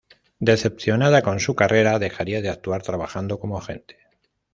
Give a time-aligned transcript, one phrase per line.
[0.39, 3.97] Decepcionada con su carrera, dejaría de actuar trabajando como agente.